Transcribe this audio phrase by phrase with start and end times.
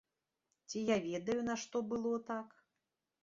[0.69, 2.47] Ці я ведаю, нашто было так?